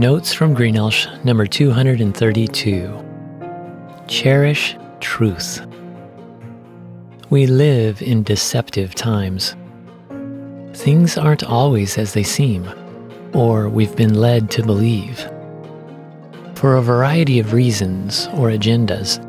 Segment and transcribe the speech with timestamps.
[0.00, 3.04] Notes from Greenelsh, number 232.
[4.08, 5.60] Cherish truth.
[7.28, 9.54] We live in deceptive times.
[10.72, 12.66] Things aren't always as they seem,
[13.34, 15.18] or we've been led to believe.
[16.54, 19.20] For a variety of reasons or agendas,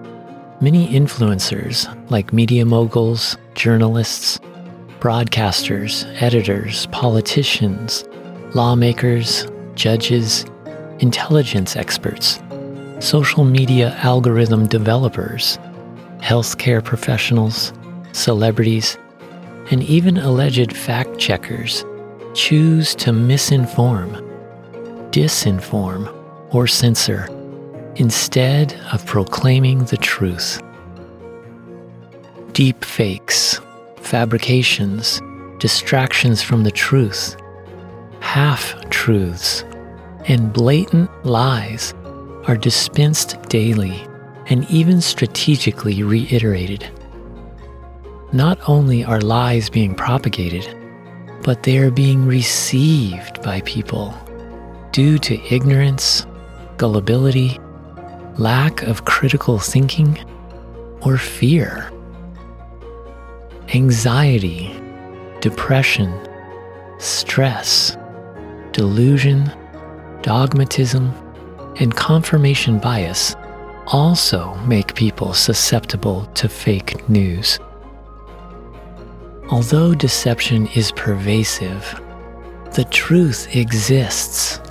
[0.61, 4.39] many influencers, like media moguls, journalists,
[5.01, 8.05] broadcasters, editors, politicians,
[8.55, 10.45] lawmakers, judges,
[11.01, 12.39] intelligence experts,
[12.99, 15.57] social media algorithm developers,
[16.19, 17.73] healthcare professionals,
[18.13, 18.97] celebrities,
[19.71, 21.83] and even alleged fact checkers
[22.33, 24.11] choose to misinform,
[25.11, 26.13] disinform,
[26.53, 27.27] or censor
[27.95, 30.61] instead of proclaiming the truth.
[32.53, 33.59] Deep fakes,
[33.97, 35.21] fabrications,
[35.59, 37.35] distractions from the truth,
[38.19, 39.63] half truths,
[40.25, 41.93] and blatant lies
[42.47, 44.05] are dispensed daily
[44.47, 46.89] and even strategically reiterated.
[48.33, 50.67] Not only are lies being propagated,
[51.43, 54.13] but they are being received by people
[54.91, 56.25] due to ignorance,
[56.77, 57.59] gullibility,
[58.37, 60.17] lack of critical thinking,
[61.01, 61.91] or fear.
[63.73, 64.73] Anxiety,
[65.39, 66.13] depression,
[66.99, 67.97] stress,
[68.71, 69.51] delusion,
[70.21, 71.11] dogmatism,
[71.79, 73.35] and confirmation bias
[73.87, 77.59] also make people susceptible to fake news.
[79.49, 82.01] Although deception is pervasive,
[82.73, 84.61] the truth exists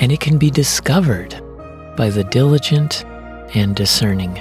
[0.00, 1.40] and it can be discovered
[1.96, 3.04] by the diligent
[3.54, 4.34] and discerning.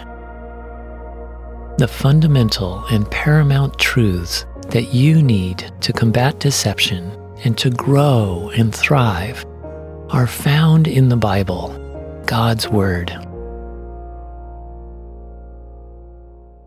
[1.78, 7.12] The fundamental and paramount truths that you need to combat deception
[7.46, 9.46] and to grow and thrive
[10.10, 11.70] are found in the Bible,
[12.26, 13.10] God's Word.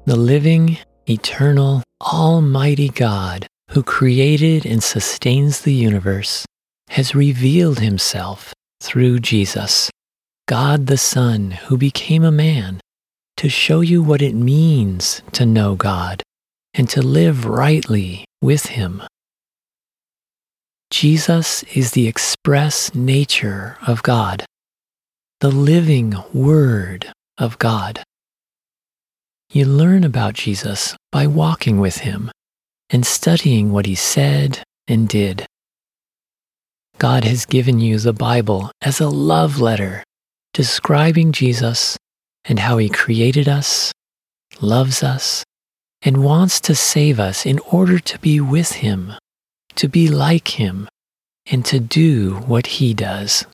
[0.06, 0.78] The living,
[1.08, 6.44] eternal, almighty God who created and sustains the universe
[6.88, 9.90] has revealed himself through Jesus,
[10.48, 12.80] God the Son who became a man
[13.36, 16.22] to show you what it means to know God
[16.74, 19.02] and to live rightly with Him.
[20.90, 24.44] Jesus is the express nature of God,
[25.38, 28.02] the living Word of God.
[29.52, 32.32] You learn about Jesus by walking with Him
[32.90, 35.46] and studying what He said and did.
[36.98, 40.02] God has given you the Bible as a love letter
[40.52, 41.96] describing Jesus
[42.44, 43.92] and how He created us,
[44.60, 45.44] loves us,
[46.02, 49.14] and wants to save us in order to be with Him
[49.80, 50.86] to be like Him,
[51.50, 53.46] and to do what He does.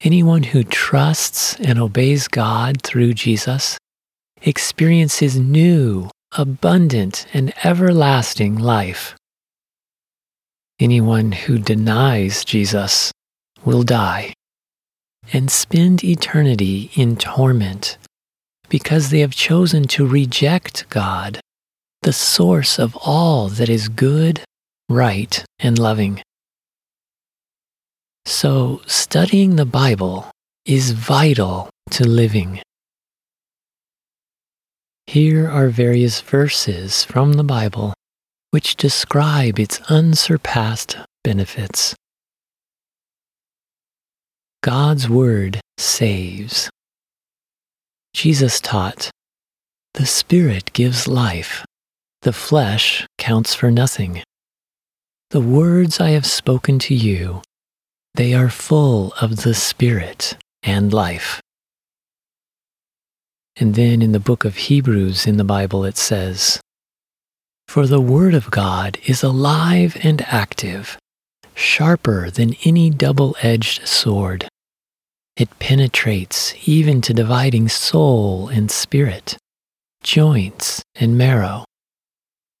[0.00, 3.78] Anyone who trusts and obeys God through Jesus
[4.42, 9.14] experiences new, abundant, and everlasting life.
[10.80, 13.12] Anyone who denies Jesus
[13.64, 14.32] will die
[15.32, 17.98] and spend eternity in torment
[18.68, 21.38] because they have chosen to reject God
[22.02, 24.42] the source of all that is good,
[24.88, 26.22] right, and loving.
[28.24, 30.30] So, studying the Bible
[30.64, 32.60] is vital to living.
[35.06, 37.94] Here are various verses from the Bible
[38.50, 41.94] which describe its unsurpassed benefits.
[44.62, 46.68] God's Word saves.
[48.14, 49.10] Jesus taught,
[49.94, 51.64] The Spirit gives life,
[52.22, 54.22] the flesh counts for nothing.
[55.30, 57.42] The words I have spoken to you,
[58.14, 61.40] they are full of the Spirit and life.
[63.56, 66.60] And then in the book of Hebrews in the Bible it says,
[67.66, 70.96] For the Word of God is alive and active,
[71.56, 74.46] sharper than any double edged sword.
[75.36, 79.38] It penetrates even to dividing soul and spirit,
[80.04, 81.64] joints and marrow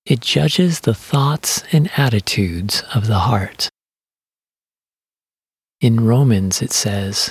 [0.06, 3.68] it judges the thoughts and attitudes of the heart.
[5.80, 7.28] In Romans it says,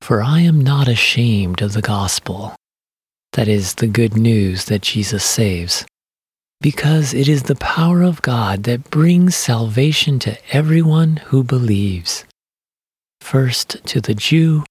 [0.00, 2.54] For I am not ashamed of the gospel,
[3.32, 5.84] that is, the good news that Jesus saves,
[6.60, 12.24] because it is the power of God that brings salvation to everyone who believes,
[13.20, 14.64] first to the Jew,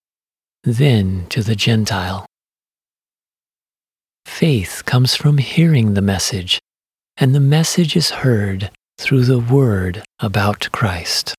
[0.64, 2.26] then to the Gentile.
[4.26, 6.62] Faith comes from hearing the message
[7.22, 11.36] and the message is heard through the word about Christ.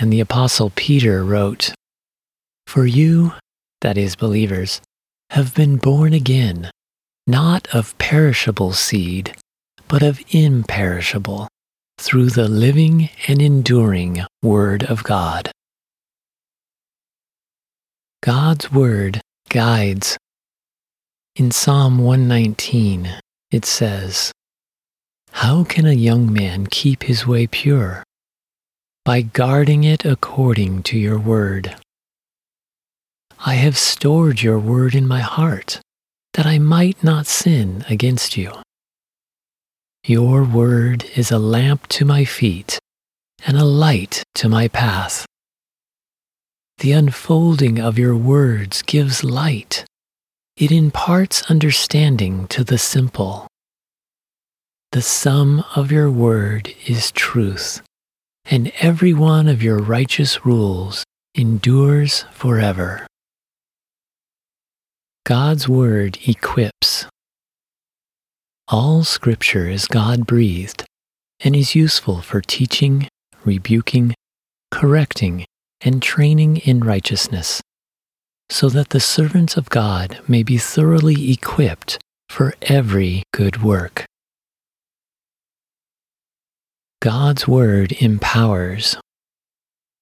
[0.00, 1.72] and the Apostle Peter wrote,
[2.66, 3.34] For you,
[3.80, 4.80] that is, believers,
[5.30, 6.70] have been born again,
[7.28, 9.36] not of perishable seed,
[9.86, 11.46] but of imperishable,
[11.98, 15.52] through the living and enduring Word of God.
[18.20, 20.16] God's Word guides.
[21.36, 23.20] In Psalm 119,
[23.54, 24.32] it says,
[25.30, 28.02] How can a young man keep his way pure?
[29.04, 31.76] By guarding it according to your word.
[33.46, 35.80] I have stored your word in my heart,
[36.32, 38.50] that I might not sin against you.
[40.04, 42.80] Your word is a lamp to my feet
[43.46, 45.26] and a light to my path.
[46.78, 49.84] The unfolding of your words gives light.
[50.56, 53.48] It imparts understanding to the simple.
[54.92, 57.82] The sum of your word is truth,
[58.44, 61.02] and every one of your righteous rules
[61.34, 63.04] endures forever.
[65.26, 67.06] God's word equips.
[68.68, 70.84] All scripture is God breathed
[71.40, 73.08] and is useful for teaching,
[73.44, 74.14] rebuking,
[74.70, 75.46] correcting,
[75.80, 77.60] and training in righteousness,
[78.50, 81.98] so that the servants of God may be thoroughly equipped
[82.28, 84.04] for every good work.
[87.00, 88.96] God's Word empowers.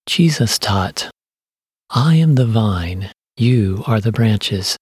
[0.06, 1.10] Jesus taught,
[1.90, 4.76] I am the vine, you are the branches.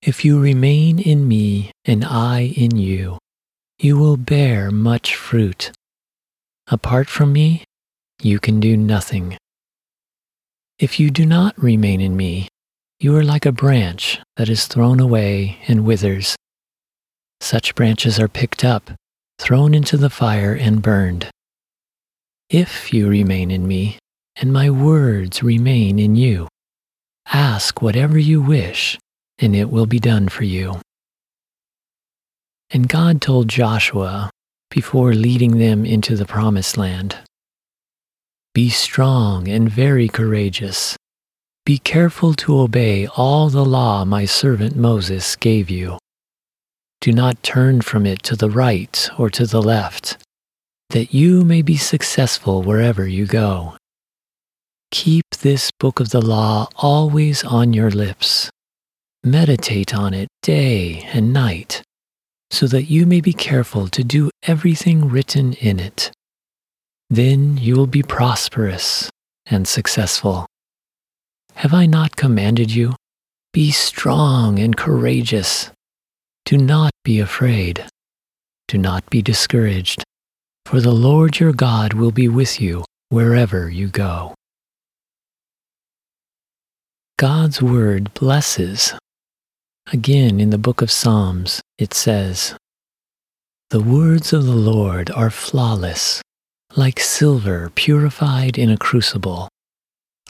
[0.00, 3.18] If you remain in me and I in you,
[3.78, 5.72] you will bear much fruit.
[6.68, 7.64] Apart from me,
[8.20, 9.36] you can do nothing.
[10.78, 12.48] If you do not remain in me,
[13.02, 16.36] you are like a branch that is thrown away and withers.
[17.40, 18.92] Such branches are picked up,
[19.40, 21.28] thrown into the fire, and burned.
[22.48, 23.98] If you remain in me,
[24.36, 26.46] and my words remain in you,
[27.26, 28.96] ask whatever you wish,
[29.36, 30.80] and it will be done for you.
[32.70, 34.30] And God told Joshua,
[34.70, 37.16] before leading them into the promised land,
[38.54, 40.96] be strong and very courageous.
[41.64, 45.96] Be careful to obey all the law my servant Moses gave you.
[47.00, 50.18] Do not turn from it to the right or to the left,
[50.90, 53.76] that you may be successful wherever you go.
[54.90, 58.50] Keep this book of the law always on your lips.
[59.22, 61.82] Meditate on it day and night,
[62.50, 66.10] so that you may be careful to do everything written in it.
[67.08, 69.10] Then you will be prosperous
[69.46, 70.46] and successful.
[71.62, 72.96] Have I not commanded you?
[73.52, 75.70] Be strong and courageous.
[76.44, 77.86] Do not be afraid.
[78.66, 80.02] Do not be discouraged,
[80.66, 84.34] for the Lord your God will be with you wherever you go.
[87.16, 88.94] God's word blesses.
[89.92, 92.56] Again, in the book of Psalms, it says,
[93.70, 96.20] The words of the Lord are flawless
[96.74, 99.48] like silver purified in a crucible,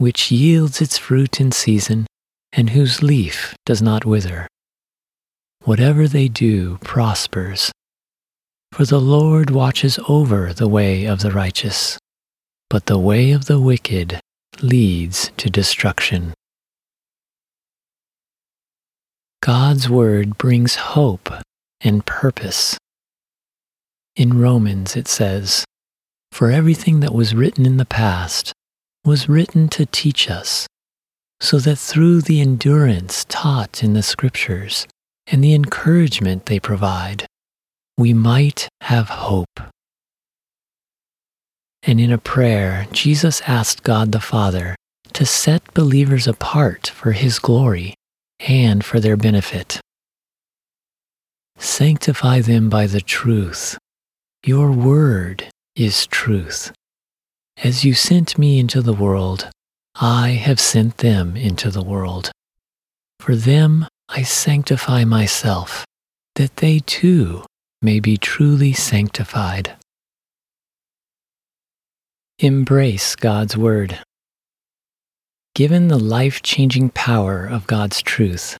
[0.00, 2.06] which yields its fruit in season
[2.54, 4.46] and whose leaf does not wither.
[5.64, 7.70] Whatever they do prospers.
[8.72, 11.98] For the Lord watches over the way of the righteous,
[12.70, 14.18] but the way of the wicked
[14.62, 16.32] leads to destruction.
[19.42, 21.30] God's word brings hope
[21.82, 22.78] and purpose
[24.16, 25.62] in Romans, it says,
[26.32, 28.54] For everything that was written in the past
[29.04, 30.66] was written to teach us,
[31.40, 34.86] so that through the endurance taught in the Scriptures
[35.26, 37.26] and the encouragement they provide,
[37.96, 39.60] we might have hope.
[41.82, 44.76] And in a prayer, Jesus asked God the Father
[45.14, 47.94] to set believers apart for His glory
[48.38, 49.80] and for their benefit.
[51.58, 53.78] Sanctify them by the truth.
[54.44, 56.72] Your word is truth.
[57.62, 59.50] As you sent me into the world,
[59.94, 62.30] I have sent them into the world.
[63.18, 65.84] For them I sanctify myself,
[66.36, 67.44] that they too
[67.82, 69.76] may be truly sanctified.
[72.38, 73.98] Embrace God's Word.
[75.54, 78.56] given the life changing power of God's truth,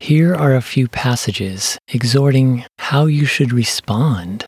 [0.00, 4.46] here are a few passages exhorting how you should respond.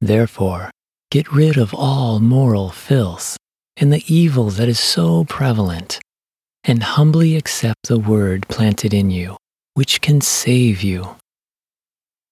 [0.00, 0.72] Therefore,
[1.12, 3.36] get rid of all moral filth
[3.76, 6.00] and the evil that is so prevalent,
[6.64, 9.36] and humbly accept the word planted in you,
[9.74, 11.16] which can save you.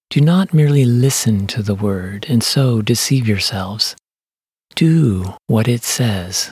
[0.09, 3.95] Do not merely listen to the word and so deceive yourselves.
[4.73, 6.49] Do what it says.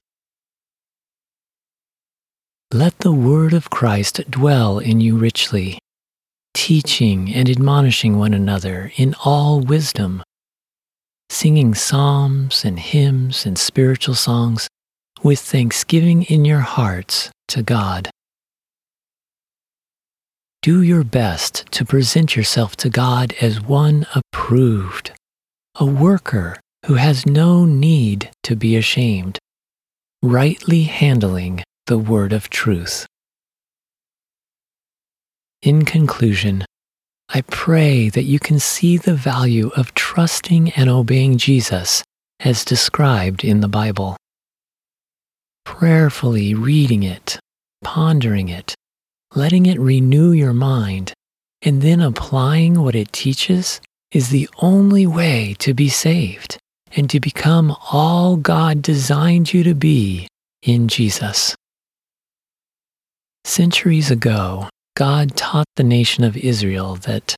[2.71, 5.79] Let the word of Christ dwell in you richly,
[6.53, 10.21] teaching and admonishing one another in all wisdom,
[11.29, 14.67] singing psalms and hymns and spiritual songs
[15.24, 18.09] with thanksgiving in your hearts to God.
[20.62, 25.12] Do your best to present yourself to God as one approved,
[25.75, 29.39] a worker who has no need to be ashamed,
[30.21, 33.05] rightly handling the word of truth.
[35.62, 36.65] In conclusion,
[37.31, 42.03] I pray that you can see the value of trusting and obeying Jesus
[42.39, 44.17] as described in the Bible.
[45.63, 47.39] Prayerfully reading it,
[47.83, 48.74] pondering it,
[49.36, 51.13] letting it renew your mind,
[51.62, 53.79] and then applying what it teaches
[54.12, 56.57] is the only way to be saved
[56.95, 60.27] and to become all God designed you to be
[60.63, 61.55] in Jesus.
[63.45, 64.67] Centuries ago,
[65.00, 67.34] God taught the nation of Israel that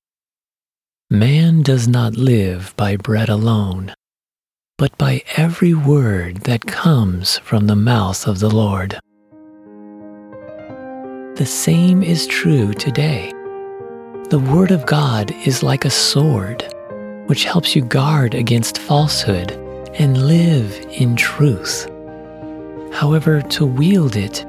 [1.12, 3.94] man does not live by bread alone,
[4.80, 9.00] but by every word that comes from the mouth of the Lord.
[11.36, 13.30] The same is true today.
[14.32, 16.64] The Word of God is like a sword,
[17.28, 19.52] which helps you guard against falsehood
[20.00, 21.88] and live in truth.
[22.92, 24.44] However, to wield it,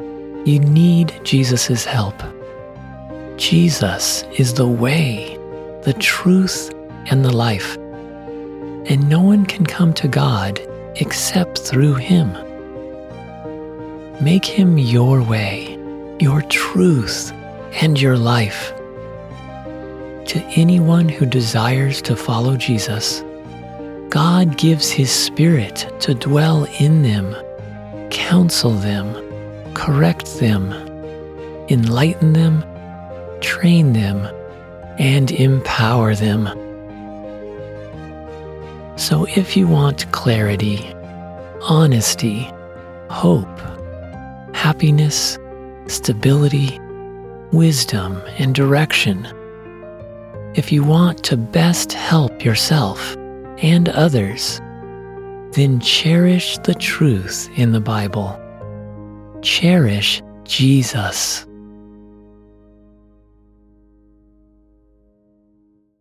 [0.46, 2.14] you need Jesus' help.
[3.42, 5.36] Jesus is the way,
[5.82, 6.72] the truth,
[7.06, 7.76] and the life.
[8.86, 10.60] And no one can come to God
[10.94, 12.30] except through Him.
[14.22, 15.76] Make Him your way,
[16.20, 17.32] your truth,
[17.82, 18.72] and your life.
[20.26, 23.24] To anyone who desires to follow Jesus,
[24.08, 27.34] God gives His Spirit to dwell in them,
[28.08, 30.72] counsel them, correct them,
[31.68, 32.64] enlighten them,
[33.42, 34.18] train them,
[34.98, 36.46] and empower them.
[38.96, 40.92] So if you want clarity,
[41.62, 42.50] honesty,
[43.10, 43.58] hope,
[44.54, 45.38] happiness,
[45.86, 46.78] stability,
[47.52, 49.26] wisdom, and direction,
[50.54, 53.16] if you want to best help yourself
[53.58, 54.60] and others,
[55.52, 58.38] then cherish the truth in the Bible
[59.42, 61.46] cherish Jesus.